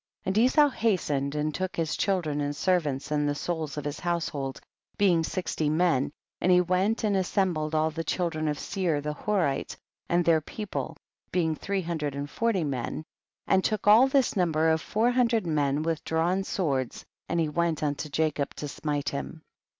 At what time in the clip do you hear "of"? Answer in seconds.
3.77-3.85, 8.47-8.57, 14.71-14.81